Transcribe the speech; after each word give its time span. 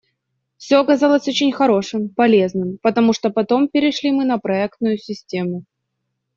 Все 0.57 0.77
оказалось 0.77 1.27
очень 1.27 1.51
хорошим, 1.51 2.09
полезным, 2.09 2.79
потому 2.81 3.13
что 3.13 3.29
потом 3.29 3.67
перешли 3.67 4.11
мы 4.11 4.25
на 4.25 4.39
проектную 4.39 4.97
систему. 4.97 5.63